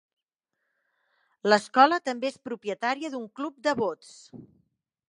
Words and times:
L'escola 1.49 2.01
també 2.09 2.33
és 2.35 2.41
propietària 2.51 3.13
d'un 3.17 3.31
club 3.43 3.65
de 3.69 3.77
bots. 3.85 4.15